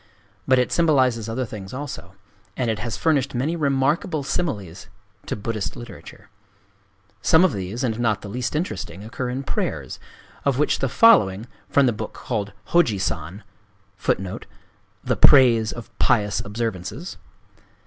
But 0.47 0.57
it 0.57 0.71
symbolizes 0.71 1.29
other 1.29 1.45
things 1.45 1.75
also; 1.75 2.15
and 2.57 2.71
it 2.71 2.79
has 2.79 2.97
furnished 2.97 3.35
many 3.35 3.55
remarkable 3.55 4.23
similes 4.23 4.87
to 5.27 5.35
Buddhist 5.35 5.75
literature. 5.75 6.31
Some 7.21 7.43
of 7.45 7.53
these, 7.53 7.83
and 7.83 7.99
not 7.99 8.21
the 8.23 8.27
least 8.27 8.55
interesting, 8.55 9.03
occur 9.03 9.29
in 9.29 9.43
prayers, 9.43 9.99
of 10.43 10.57
which 10.57 10.79
the 10.79 10.89
following, 10.89 11.45
from 11.69 11.85
the 11.85 11.93
book 11.93 12.13
called 12.13 12.51
Hōji 12.69 12.99
san 12.99 13.03
is 13.03 13.03
a 13.99 14.01
striking 14.01 14.25
example:— 14.25 14.47
"The 15.03 15.17
Praise 15.17 15.71
of 15.71 15.95
Pious 15.99 16.39
Observances." 16.39 17.17